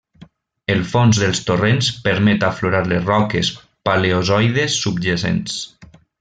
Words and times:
El 0.75 0.79
fons 0.93 1.19
dels 1.23 1.41
torrents 1.49 1.89
permet 2.07 2.45
aflorar 2.47 2.81
les 2.93 3.05
roques 3.11 3.53
paleozoiques 3.91 4.81
subjacents. 4.87 5.61